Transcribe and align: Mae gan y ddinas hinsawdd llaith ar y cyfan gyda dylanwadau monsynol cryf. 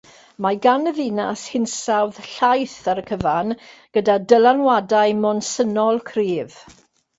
Mae 0.43 0.55
gan 0.61 0.91
y 0.91 0.93
ddinas 0.99 1.43
hinsawdd 1.55 2.17
llaith 2.29 2.79
ar 2.95 3.03
y 3.03 3.05
cyfan 3.11 3.55
gyda 3.99 4.17
dylanwadau 4.33 5.17
monsynol 5.27 6.05
cryf. 6.11 6.61